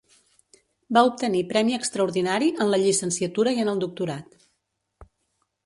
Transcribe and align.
Va 0.97 1.03
obtenir 1.09 1.43
Premi 1.51 1.75
Extraordinari 1.79 2.49
en 2.65 2.71
la 2.73 2.81
Llicenciatura 2.85 3.55
i 3.59 3.63
en 3.67 3.73
el 3.77 3.85
Doctorat. 3.87 4.43